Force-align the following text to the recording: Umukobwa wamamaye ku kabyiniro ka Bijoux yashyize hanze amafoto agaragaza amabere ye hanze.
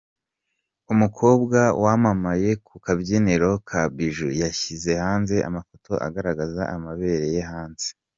Umukobwa 0.93 1.59
wamamaye 1.83 2.49
ku 2.65 2.75
kabyiniro 2.85 3.51
ka 3.69 3.81
Bijoux 3.95 4.35
yashyize 4.43 4.91
hanze 5.03 5.35
amafoto 5.49 5.91
agaragaza 6.07 6.61
amabere 6.75 7.25
ye 7.35 7.43
hanze. 7.51 7.87